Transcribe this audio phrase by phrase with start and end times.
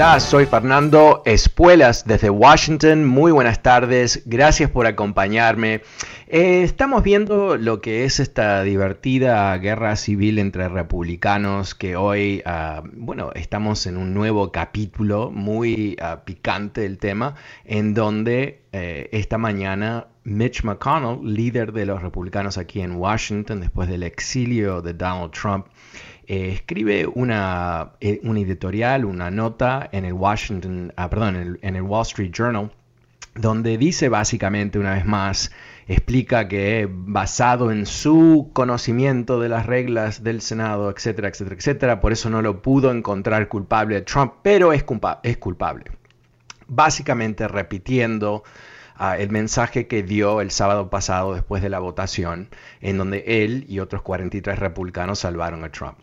[0.00, 3.04] Soy Fernando Espuelas desde Washington.
[3.04, 4.22] Muy buenas tardes.
[4.24, 5.82] Gracias por acompañarme.
[6.26, 12.80] Eh, estamos viendo lo que es esta divertida guerra civil entre republicanos que hoy, uh,
[12.94, 17.34] bueno, estamos en un nuevo capítulo muy uh, picante del tema,
[17.66, 23.88] en donde eh, esta mañana Mitch McConnell, líder de los republicanos aquí en Washington después
[23.88, 25.66] del exilio de Donald Trump,
[26.30, 31.82] eh, escribe una, eh, un editorial, una nota en el Washington, ah, perdón, en el,
[31.82, 32.70] Wall Street Journal,
[33.34, 35.50] donde dice básicamente una vez más,
[35.88, 42.12] explica que basado en su conocimiento de las reglas del Senado, etcétera, etcétera, etcétera, por
[42.12, 44.84] eso no lo pudo encontrar culpable a Trump, pero es,
[45.24, 45.90] es culpable.
[46.68, 48.44] Básicamente repitiendo
[49.00, 53.64] uh, el mensaje que dio el sábado pasado después de la votación, en donde él
[53.68, 55.98] y otros 43 republicanos salvaron a Trump.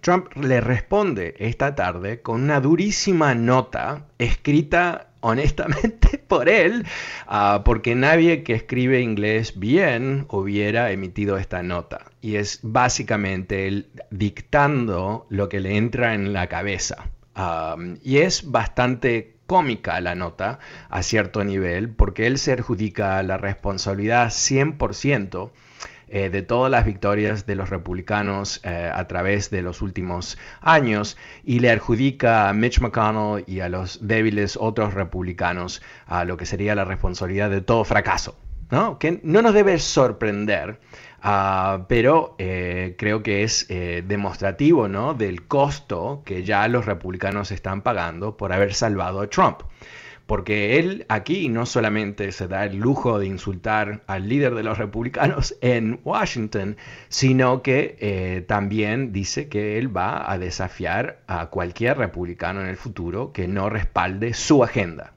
[0.00, 6.86] Trump le responde esta tarde con una durísima nota escrita honestamente por él,
[7.28, 12.06] uh, porque nadie que escribe inglés bien hubiera emitido esta nota.
[12.20, 17.10] Y es básicamente él dictando lo que le entra en la cabeza.
[17.36, 20.58] Um, y es bastante cómica la nota
[20.88, 25.50] a cierto nivel, porque él se adjudica la responsabilidad 100%
[26.12, 31.16] eh, de todas las victorias de los republicanos eh, a través de los últimos años
[31.44, 36.46] y le adjudica a Mitch McConnell y a los débiles otros republicanos a lo que
[36.46, 38.36] sería la responsabilidad de todo fracaso.
[38.72, 38.98] ¿no?
[38.98, 40.80] Que no nos debe sorprender,
[41.24, 45.14] uh, pero eh, creo que es demostrativo ¿no?
[45.14, 49.60] del costo que ya los republicanos están pagando por haber salvado a Trump
[50.30, 54.78] porque él aquí no solamente se da el lujo de insultar al líder de los
[54.78, 56.76] republicanos en Washington,
[57.08, 62.76] sino que eh, también dice que él va a desafiar a cualquier republicano en el
[62.76, 65.14] futuro que no respalde su agenda.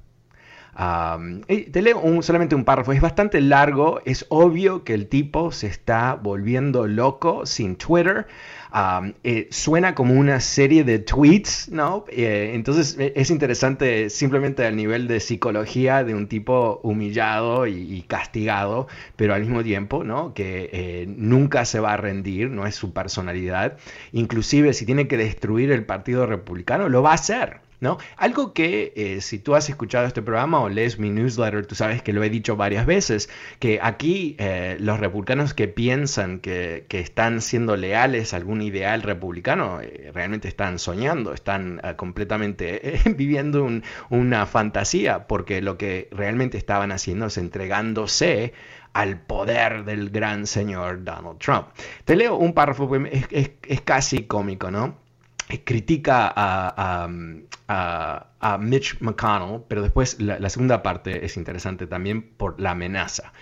[0.75, 6.15] Te leo solamente un párrafo, es bastante largo, es obvio que el tipo se está
[6.15, 8.25] volviendo loco sin Twitter.
[8.73, 12.05] Um, eh, suena como una serie de tweets, ¿no?
[12.09, 17.73] Eh, entonces e, es interesante simplemente al nivel de psicología de un tipo humillado y,
[17.93, 20.33] y castigado, pero al mismo tiempo, ¿no?
[20.33, 23.77] Que eh, nunca se va a rendir, no es su personalidad.
[24.11, 27.61] Inclusive si tiene que destruir el Partido Republicano, lo va a hacer.
[27.83, 27.97] ¿No?
[28.15, 32.01] Algo que eh, si tú has escuchado este programa o lees mi newsletter, tú sabes
[32.01, 33.29] que lo he dicho varias veces,
[33.59, 39.01] que aquí eh, los republicanos que piensan que, que, están siendo leales a algún ideal
[39.01, 46.09] republicano, eh, realmente están soñando, están uh, completamente viviendo un, una fantasía, porque lo que
[46.11, 48.53] realmente estaban haciendo es entregándose
[48.93, 51.67] al poder del gran señor Donald Trump.
[52.05, 55.03] Te leo un párrafo, es, es, casi cómico, ¿no?
[55.65, 57.09] critica a, a,
[57.67, 63.33] a, a, Mitch McConnell, pero después la, segunda parte es interesante también por la amenaza.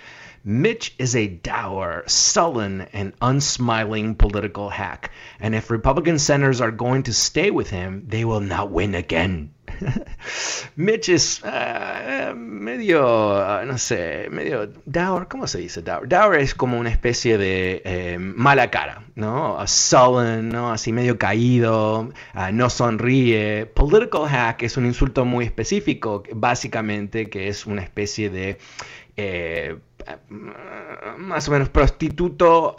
[0.43, 7.03] Mitch is a dour, sullen, and unsmiling political hack, and if Republican senators are going
[7.03, 9.51] to stay with him, they will not win again.
[10.75, 16.07] Mitch es uh, medio, uh, no sé, medio dour, ¿cómo se dice dour?
[16.07, 19.59] Dour es como una especie de eh, mala cara, ¿no?
[19.59, 20.71] A sullen, ¿no?
[20.71, 23.65] Así medio caído, uh, no sonríe.
[23.67, 28.57] Political hack es un insulto muy específico, básicamente que es una especie de...
[29.23, 29.77] Eh,
[31.17, 32.75] más o menos prostituto,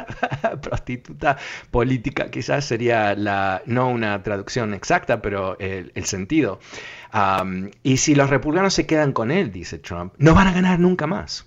[0.62, 1.36] prostituta
[1.70, 6.58] política, quizás sería la, no una traducción exacta, pero el, sentido.
[7.84, 11.06] y si los republicanos se quedan con él, dice Trump, no van a ganar nunca
[11.06, 11.46] más.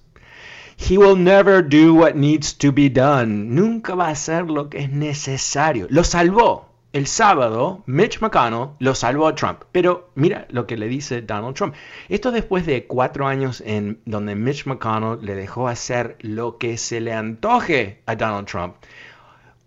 [0.78, 3.54] He will never do what needs to be done.
[3.54, 5.88] Nunca va a hacer lo que es necesario.
[5.90, 9.62] Lo salvó el sábado, Mitch McConnell lo salvó a Trump.
[9.72, 11.76] Pero mira lo que le dice Donald Trump.
[12.08, 17.00] Esto después de cuatro años en donde Mitch McConnell le dejó hacer lo que se
[17.00, 18.76] le antoje a Donald Trump.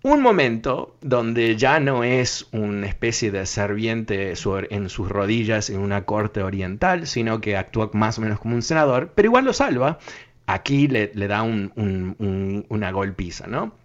[0.04, 4.34] Un momento donde ya no es una especie de serviente
[4.70, 8.62] en sus rodillas en una corte oriental, sino que actúa más o menos como un
[8.62, 10.00] senador, pero igual lo salva.
[10.46, 13.81] Aquí le, da una golpiza, ¿no?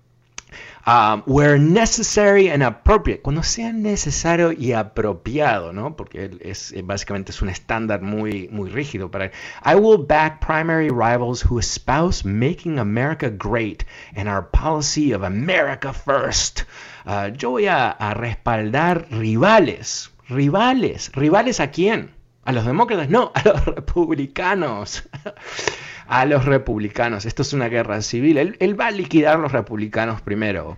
[0.86, 5.98] Um, where necessary and appropriate, cuando sea necesario y apropiado, ¿no?
[5.98, 9.32] Porque es, eh, básicamente es un estándar muy, muy rígido para.
[9.66, 13.84] I will back primary rivals who espouse making America great
[14.16, 16.64] and our policy of America first.
[17.06, 22.12] Uh, yo voy a respaldar rivales, rivales, rivales a quién?
[22.48, 23.10] ¿A los demócratas?
[23.10, 25.04] No, a los republicanos.
[26.08, 27.26] a los republicanos.
[27.26, 28.38] Esto es una guerra civil.
[28.60, 30.78] Él, va a liquidar a los republicanos primero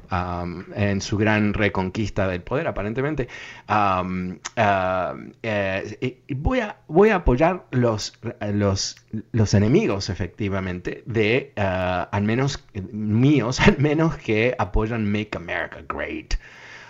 [0.75, 3.27] en su gran reconquista del poder, aparentemente.
[5.41, 8.13] Eh, voy, a, voy a apoyar los,
[8.53, 8.97] los,
[9.31, 16.35] los enemigos, efectivamente, de uh, al menos míos, al menos que apoyan Make America Great.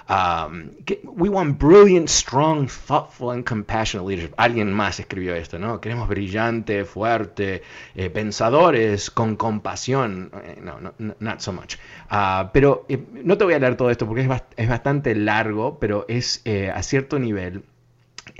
[0.10, 0.72] Um,
[1.04, 4.34] we want brilliant, strong, thoughtful and compassionate leadership.
[4.38, 5.80] Alguien más escribió esto, ¿no?
[5.80, 7.62] Queremos brillante, fuerte,
[7.94, 10.32] eh, pensadores con compasión.
[10.44, 11.76] Eh, no, no, not so much.
[12.10, 15.78] Uh, pero eh, no te voy a leer todo esto porque es, es bastante largo,
[15.80, 17.64] pero es a cierto nivel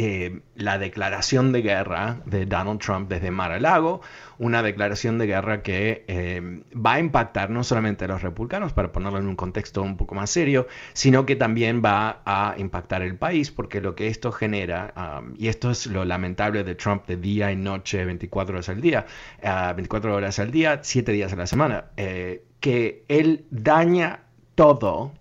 [0.02, 4.00] eh, la declaración de guerra de Donald Trump desde Mar-a-Lago,
[4.38, 8.94] una declaración de guerra que eh, va a impactar no solamente a los republicanos, para
[8.94, 13.18] ponerlo en un contexto un poco más serio, sino que también va a impactar el
[13.18, 17.18] país, porque lo que esto genera, um, y esto es lo lamentable de Trump de
[17.18, 19.06] día y noche, 24 horas al día,
[19.42, 24.22] 24 uh, horas al día, 7 días a la semana, eh, que él daña
[24.56, 25.12] todo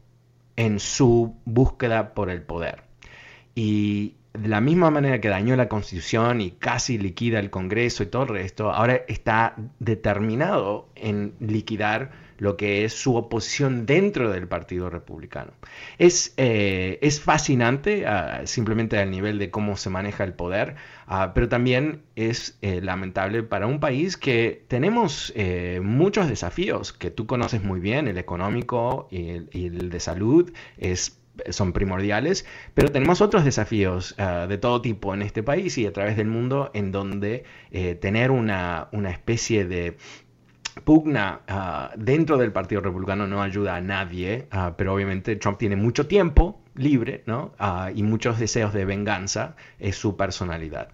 [0.55, 2.85] en su búsqueda por el poder.
[3.57, 8.07] Y, de la misma manera que dañó la Constitución y casi liquida el Congreso y
[8.07, 14.47] todo el resto, ahora está determinado en liquidar lo que es su oposición dentro del
[14.47, 15.53] Partido Republicano.
[15.99, 20.77] Es, eh, es fascinante ah, simplemente al nivel de cómo se maneja el poder,
[21.07, 27.11] ah, pero también es eh, lamentable para un país que tenemos eh, muchos desafíos que
[27.11, 31.18] tú conoces muy bien, el económico y el, y el de salud es
[31.51, 35.93] son primordiales, pero tenemos otros desafíos ah, de todo tipo en este país y a
[35.93, 39.97] través del mundo en donde eh, tener una, especie de
[40.85, 45.77] pugna ah, dentro del Partido Republicano no ayuda a nadie, ah, pero obviamente Trump tiene
[45.77, 47.55] mucho tiempo libre ¿no?
[47.93, 50.91] y muchos deseos de venganza, es su personalidad.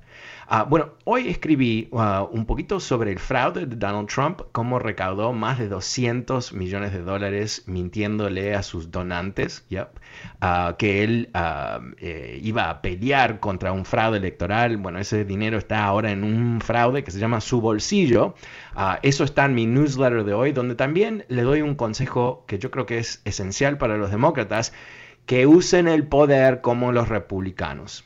[0.46, 5.32] Ah, bueno, hoy escribí ah, un poquito sobre el fraude de Donald Trump, cómo recaudó
[5.32, 9.64] más de 200 millones de dólares mintiéndole a sus donantes,
[10.40, 11.31] ah, que él
[11.99, 14.76] eh, iba a pelear contra un fraude electoral.
[14.76, 18.34] Bueno, ese dinero está ahora en un fraude que se llama su bolsillo.
[19.02, 22.70] eso está en mi newsletter de hoy, donde también le doy un consejo que yo
[22.70, 24.72] creo que es esencial para los demócratas,
[25.26, 28.05] que usen el poder como los republicanos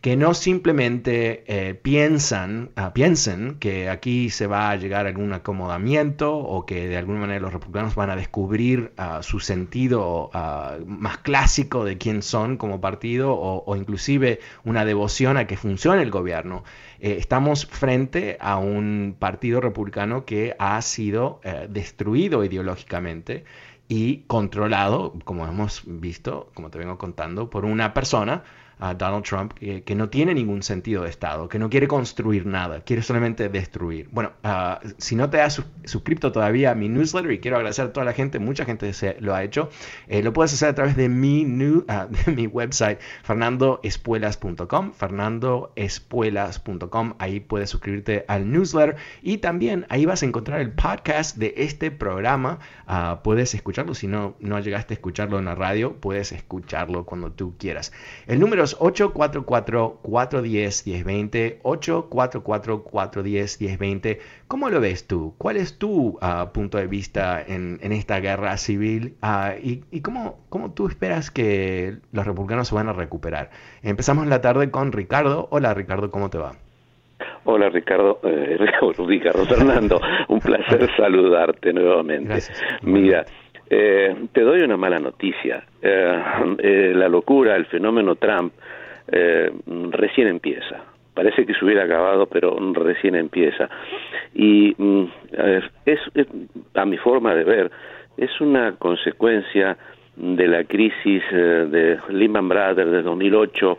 [0.00, 6.34] que no simplemente eh, piensan, ah, piensen que aquí se va a llegar algún acomodamiento
[6.38, 11.18] o que de alguna manera los republicanos van a descubrir ah, su sentido ah, más
[11.18, 16.64] clásico de quién son como partido o, inclusive una devoción a que funcione el gobierno.
[16.98, 23.44] Eh, estamos frente a un partido republicano que ha sido eh, destruido ideológicamente
[23.86, 28.42] y controlado, como hemos visto, como te vengo contando, por una persona
[28.78, 33.00] Donald Trump que, no tiene ningún sentido de Estado, que no quiere construir nada, quiere
[33.02, 34.10] solamente destruir.
[34.12, 37.92] Bueno, ah, si no te has suscrito todavía a mi newsletter y quiero agradecer a
[37.92, 39.70] toda la gente, mucha gente se, lo ha hecho,
[40.08, 47.14] eh, lo puedes hacer a través de mi, new, uh, de mi website fernandoespuelas.com, fernandoespuelas.com,
[47.18, 51.90] ahí puedes suscribirte al newsletter y también ahí vas a encontrar el podcast de este
[51.90, 57.06] programa, ah, puedes escucharlo, si no, no llegaste a escucharlo en la radio, puedes escucharlo
[57.06, 57.94] cuando tú quieras.
[58.26, 64.18] El número 844-410-1020, 844-410-1020.
[64.48, 65.34] ¿Cómo lo ves tú?
[65.38, 69.16] ¿Cuál es tu ah, punto de vista en, esta guerra civil?
[69.22, 73.50] Ah, ¿Y, cómo, cómo, tú esperas que los republicanos se van a recuperar?
[73.82, 75.48] Empezamos la tarde con Ricardo.
[75.50, 76.52] Hola Ricardo, ¿cómo te va?
[77.44, 78.58] Hola Ricardo, eh,
[79.06, 82.38] Ricardo Fernando, un placer saludarte nuevamente.
[82.82, 83.24] Mira,
[83.68, 85.64] eh, te doy una mala noticia.
[85.82, 86.22] Eh,
[86.58, 88.52] eh, la locura, el fenómeno Trump,
[89.08, 90.82] recién empieza.
[91.14, 93.68] Parece que se hubiera acabado, pero recién empieza.
[94.34, 95.04] Y mm,
[95.84, 96.00] es,
[96.74, 97.70] a mi forma de ver,
[98.16, 99.76] es una consecuencia
[100.16, 103.78] de la crisis de Lehman Brothers de 2008,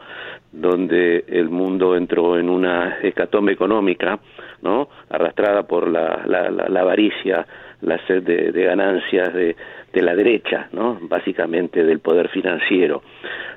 [0.51, 4.19] donde el mundo entró en una hecatombe económica,
[4.61, 4.89] ¿no?
[5.09, 7.45] arrastrada por la, la, avaricia,
[7.81, 9.55] la sed de, ganancias de,
[9.93, 10.97] de, la derecha, ¿no?
[11.01, 13.03] básicamente del poder financiero.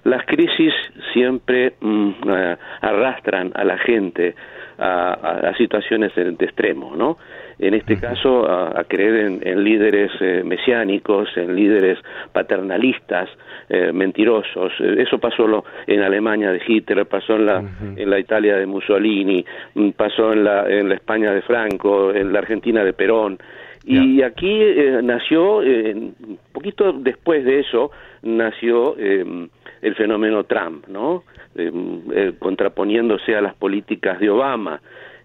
[0.05, 0.73] Las crisis
[1.13, 4.35] siempre mm, eh, arrastran a la gente
[4.79, 5.13] a,
[5.49, 7.19] a, situaciones de, de extremo, ¿no?
[7.61, 11.99] en este caso a, creer en, líderes eh, mesiánicos, en líderes
[12.33, 13.29] paternalistas,
[13.69, 14.73] eh, mentirosos.
[14.81, 17.63] Eh, eso pasó en Alemania de Hitler, pasó en la,
[17.97, 22.33] en la Italia de Mussolini, mm, pasó en la, en la España de Franco, en
[22.33, 23.39] la Argentina de Perón.
[23.85, 24.61] Y aquí
[25.03, 27.91] nació, un poquito después de eso,
[28.23, 31.25] nació el fenómeno Trump, ¿no?
[32.39, 34.81] contraponiéndose a las políticas de Obama.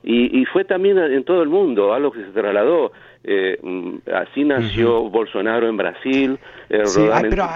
[0.08, 2.92] Y, fue también en todo el mundo algo que se trasladó.
[3.24, 6.38] Eh, mm, así nació Bolsonaro en Brasil,
[6.70, 6.84] eh,
[7.28, 7.48] pero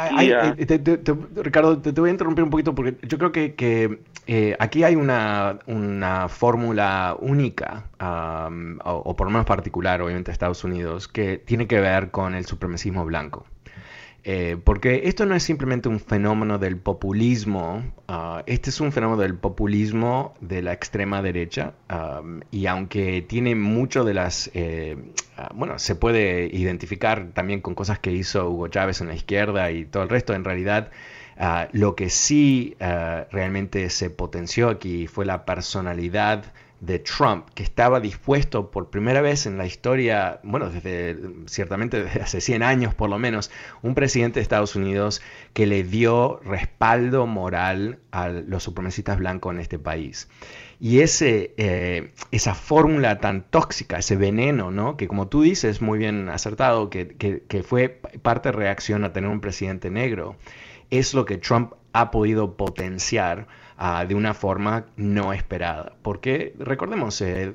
[1.44, 4.96] Ricardo, te, voy a interrumpir un poquito porque yo creo que, que eh, aquí hay
[4.96, 7.84] una, una fórmula única,
[8.84, 12.46] o, o, por lo menos particular, obviamente, Estados Unidos, que tiene que ver con el
[12.46, 13.46] supremacismo blanco.
[14.24, 19.22] Eh, porque esto no es simplemente un fenómeno del populismo, ah, este es un fenómeno
[19.22, 21.74] del populismo de la extrema derecha
[22.52, 24.98] y aunque tiene mucho de las, eh,
[25.38, 29.72] ah, bueno, se puede identificar también con cosas que hizo Hugo Chávez en la izquierda
[29.72, 30.92] y todo el resto, en realidad
[31.38, 38.00] ah, lo que sí realmente se potenció aquí fue la personalidad de Trump, que estaba
[38.00, 43.10] dispuesto por primera vez en la historia, bueno, desde ciertamente desde hace 100 años por
[43.10, 45.22] lo menos, un presidente de Estados Unidos
[45.54, 50.30] que le dio respaldo moral a los supremacistas blancos en este país.
[50.80, 54.96] Y ese, eh, esa fórmula tan tóxica, ese veneno, ¿no?
[54.96, 57.90] que como tú dices, muy bien acertado, que, que fue
[58.22, 60.38] parte de reacción a tener un presidente negro,
[60.90, 63.48] es lo que Trump ha podido potenciar
[63.82, 65.94] Ah, de una forma no esperada.
[66.02, 67.54] Porque recordemos, eh,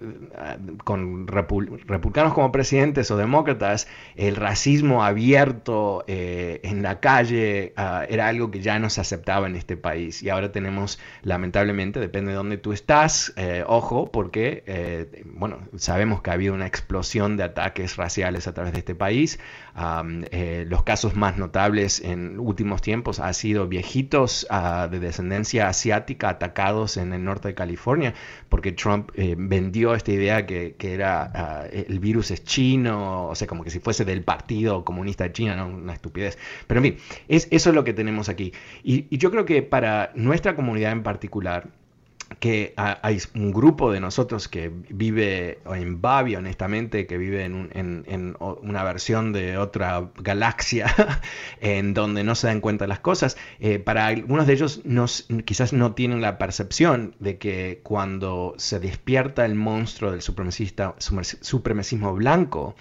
[0.83, 8.29] con republicanos como presidentes o demócratas, el racismo abierto eh, en la calle ah, era
[8.29, 10.23] algo que ya no se aceptaba en este país.
[10.23, 16.31] Y ahora tenemos, lamentablemente, depende de dónde tú estás, eh, ojo, porque, bueno, sabemos que
[16.31, 19.39] ha habido una explosión de ataques raciales a través de este país.
[19.75, 26.97] los casos más notables en últimos tiempos han sido viejitos ah, de descendencia asiática atacados
[26.97, 28.15] en el norte de California,
[28.49, 33.47] porque Trump eh, vendió esta idea que, era ah, el virus es chino, o sea,
[33.47, 36.39] como que si fuese del Partido Comunista de China, una estupidez.
[36.67, 36.97] Pero en fin,
[37.29, 38.53] es, eso es lo que tenemos aquí.
[38.83, 41.69] y yo creo que para nuestra comunidad en particular,
[42.39, 48.85] que hay un grupo de nosotros que vive en Babi, honestamente, que vive en, una
[48.85, 50.95] versión de otra galaxia
[51.61, 53.37] en donde no se dan cuenta las cosas.
[53.61, 54.83] Eh, para algunos de ellos
[55.45, 62.75] quizás no tienen la percepción de que cuando se despierta el monstruo del supremacismo blanco,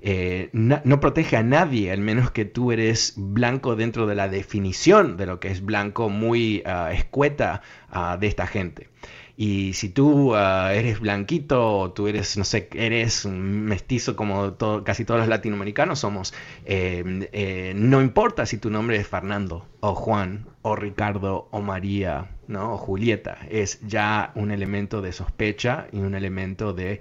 [0.00, 5.16] eh, no, protege a nadie, al menos que tú eres blanco dentro de la definición
[5.16, 8.88] de lo que es blanco muy ah, escueta ah, de esta gente.
[9.36, 15.04] Y si tú ah, eres blanquito o tú eres, no sé, eres mestizo como casi
[15.04, 16.32] todos los latinoamericanos somos,
[16.64, 22.28] eh, eh, no importa si tu nombre es Fernando o Juan o Ricardo o María
[22.48, 22.74] ¿no?
[22.74, 27.00] o Julieta, es ya un elemento de sospecha y un elemento de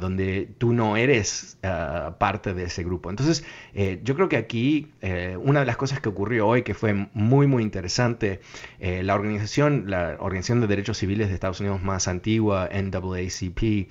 [0.00, 1.58] donde tú no eres
[2.18, 3.10] parte de ese grupo.
[3.10, 6.74] Entonces, eh, yo creo que aquí eh, una de las cosas que ocurrió hoy, que
[6.74, 8.40] fue muy, muy interesante,
[8.80, 13.88] eh, la organización, la Organización de Derechos Civiles de Estados Unidos más antigua, NAACP,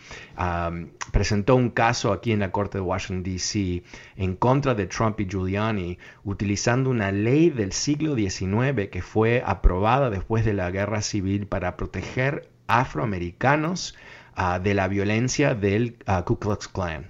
[1.12, 3.84] presentó un caso aquí en la Corte de Washington, D.C.,
[4.18, 10.10] en contra de Trump y Giuliani, utilizando una ley del siglo XIX que fue aprobada
[10.10, 13.96] después de la guerra civil para proteger afroamericanos
[14.36, 17.08] Ah, de la violencia del ah, Ku Klux Klan.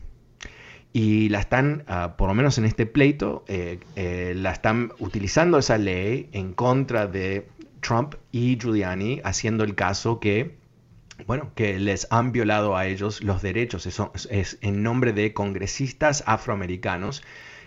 [0.91, 5.59] Y la están, ah, por lo menos en este pleito, eh, eh, la están utilizando
[5.59, 7.47] esa ley en contra de
[7.79, 10.59] Trump y Giuliani, haciendo el caso que
[11.27, 13.85] bueno, que les han violado a ellos los derechos.
[13.85, 17.21] Eso es en nombre de congresistas afroamericanos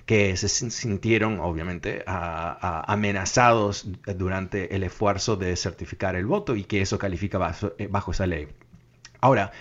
[0.07, 6.99] que se sintieron, obviamente, amenazados durante el esfuerzo de certificar el voto y que eso
[6.99, 8.49] califica bajo esa ley.
[9.21, 9.53] Ahora,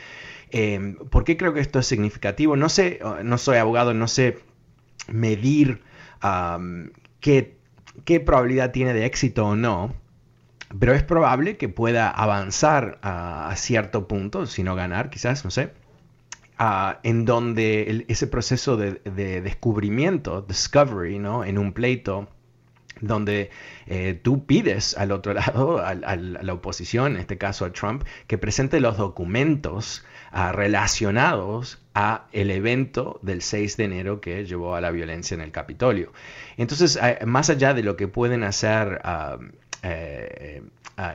[0.51, 2.55] em, ¿por qué creo que esto es significativo?
[2.57, 4.39] No sé, no soy abogado, no sé
[5.07, 5.81] medir
[7.21, 7.57] qué,
[8.05, 9.93] qué probabilidad tiene de éxito o no,
[10.79, 15.71] pero es probable que pueda avanzar a, cierto punto, si no ganar, quizás, no sé,
[16.59, 21.43] en donde ese proceso de, descubrimiento, discovery, ¿no?
[21.43, 22.29] en un pleito,
[23.01, 23.49] donde
[23.87, 28.37] eh, tú pides al otro lado, a, la oposición, en este caso a Trump, que
[28.37, 34.81] presente los documentos ah, relacionados a el evento del 6 de enero que llevó a
[34.81, 36.13] la violencia en el Capitolio.
[36.57, 39.37] Entonces, más allá de lo que pueden hacer ah,
[39.83, 40.61] eh,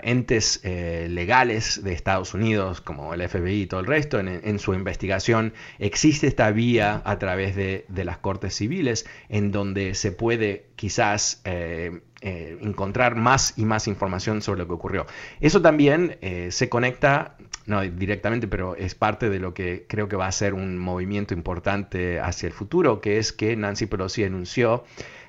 [0.02, 4.75] entes eh, legales de Estados Unidos, como el FBI y todo el resto, en, su
[4.75, 11.40] investigación, existe esta vía a través de, las cortes civiles en donde se puede quizás
[11.44, 15.06] eh, encontrar más y más información sobre lo que ocurrió.
[15.40, 16.18] Eso también
[16.50, 20.54] se conecta, no directamente, pero es parte de lo que creo que va a ser
[20.54, 24.84] un movimiento importante hacia el futuro, que es que Nancy Pelosi anunció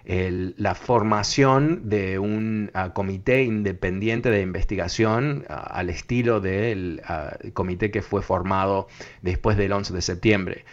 [0.10, 7.92] la formación de un ah, comité independiente de investigación ah, al estilo del ah, comité
[7.92, 8.88] que fue formado
[9.22, 10.66] después del 11 de septiembre.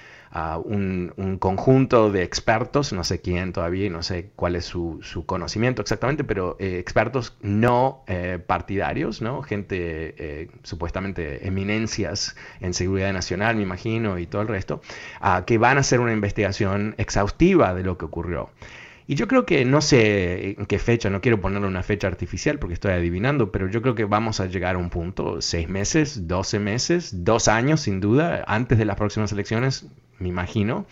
[0.64, 6.25] Un, conjunto de expertos, no sé quién todavía, no sé cuál es su, conocimiento exactamente,
[6.25, 9.43] pero eh, expertos no eh, partidarios, ¿no?
[9.43, 14.83] gente eh, supuestamente eminencias en seguridad nacional, me imagino, y todo el resto,
[15.47, 18.50] que van a hacer una investigación exhaustiva de lo que ocurrió.
[19.08, 22.58] Y yo creo que no sé en qué fecha, no quiero ponerle una fecha artificial
[22.58, 26.26] porque estoy adivinando, pero yo creo que vamos a llegar a un punto, seis meses,
[26.26, 29.86] doce meses, dos años sin duda, antes de las próximas elecciones,
[30.18, 30.86] me imagino,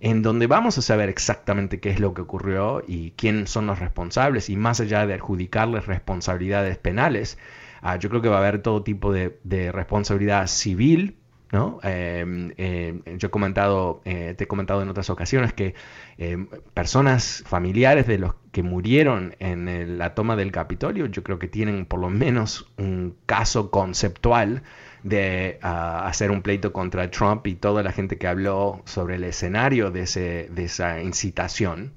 [0.00, 3.78] en donde vamos a saber exactamente qué es lo que ocurrió y quiénes son los
[3.78, 7.36] responsables y más allá de adjudicarles responsabilidades penales,
[7.82, 11.19] ah, yo creo que va a haber todo tipo de responsabilidad civil
[11.52, 11.80] ¿no?
[11.82, 15.74] Em, em, yo he comentado, eh, te he comentado en otras ocasiones que
[16.18, 21.48] em, personas familiares de los que murieron en la toma del Capitolio, yo creo que
[21.48, 24.62] tienen por lo menos un caso conceptual
[25.02, 29.24] de ah, hacer un pleito contra Trump y toda la gente que habló sobre el
[29.24, 31.92] escenario de, ese, de esa incitación.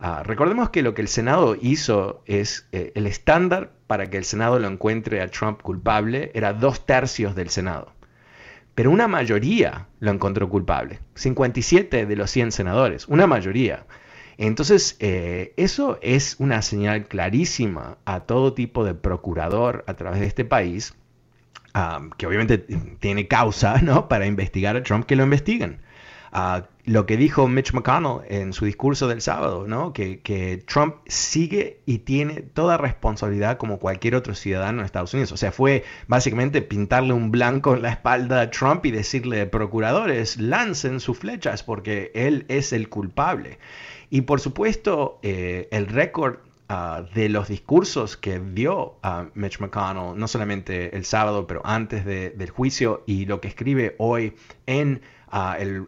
[0.00, 4.24] Ah, recordemos que lo que el Senado hizo es eh, el estándar para que el
[4.24, 7.92] Senado lo encuentre a Trump culpable era dos tercios del Senado
[8.74, 11.00] pero una mayoría lo encontró culpable.
[11.14, 13.86] 57 de los 100 senadores, una mayoría.
[14.38, 20.26] Entonces, eh, eso es una señal clarísima a todo tipo de procurador a través de
[20.26, 20.94] este país,
[21.74, 24.08] ah, que obviamente tiene causa ¿no?
[24.08, 25.80] para investigar a Trump, que lo investiguen
[26.84, 29.92] lo que dijo Mitch McConnell en su discurso del sábado, ¿no?
[29.92, 35.30] que, que, Trump sigue y tiene toda responsabilidad como cualquier otro ciudadano en Estados Unidos.
[35.32, 40.38] O sea, fue básicamente pintarle un blanco en la espalda a Trump y decirle, procuradores,
[40.38, 43.58] lancen sus flechas porque él es el culpable.
[44.10, 46.38] Y por supuesto, eh, el récord
[46.72, 52.04] ah, de los discursos que dio a Mitch McConnell, no solamente el sábado, pero antes
[52.04, 54.34] del juicio y lo que escribe hoy
[54.66, 55.02] en
[55.58, 55.86] el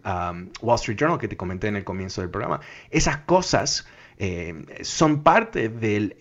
[0.62, 3.87] Wall Street Journal que te comenté en el comienzo del programa, esas cosas
[4.18, 6.16] eh, son parte del,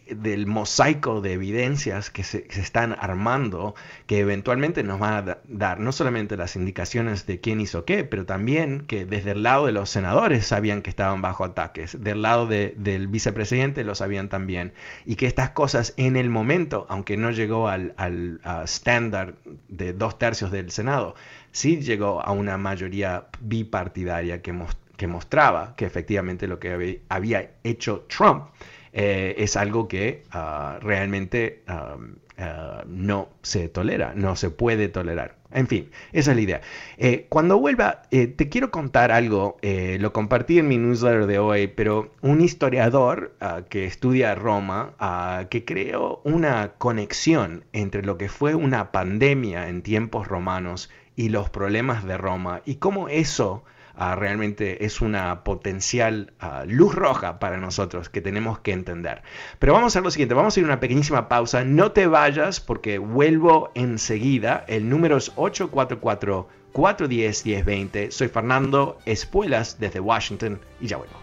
[0.47, 3.75] mosaico de evidencias que se, están armando,
[4.07, 8.25] que eventualmente nos van a dar no solamente las indicaciones de quién hizo qué, pero
[8.25, 12.47] también que desde el lado de los senadores sabían que estaban bajo ataques, del lado
[12.47, 14.73] del vicepresidente lo sabían también,
[15.05, 17.93] y que estas cosas en el momento, aunque no llegó al
[18.63, 19.35] estándar
[19.67, 21.15] de dos tercios del Senado,
[21.51, 24.51] sí llegó a una mayoría bipartidaria que,
[25.03, 28.45] que mostraba que efectivamente lo que había hecho Trump
[28.93, 31.97] eh, es algo que ah, realmente ah,
[32.37, 35.35] ah, no se tolera, no se puede tolerar.
[35.51, 36.61] En fin, esa es la idea.
[36.97, 41.67] Eh, cuando vuelva, eh, te quiero contar algo, lo compartí en mi newsletter de hoy,
[41.67, 43.33] pero un historiador
[43.69, 44.93] que estudia Roma,
[45.49, 51.49] que creó una conexión entre lo que fue una pandemia en tiempos romanos y los
[51.49, 57.57] problemas de Roma y cómo eso ah, realmente es una potencial ah, luz roja para
[57.57, 59.21] nosotros que tenemos que entender.
[59.59, 62.07] Pero vamos a hacer lo siguiente, vamos a ir a una pequeñísima pausa, no te
[62.07, 70.59] vayas porque vuelvo enseguida, el número es 844 410 1020, soy Fernando Espuelas desde Washington
[70.81, 71.22] y ya vuelvo.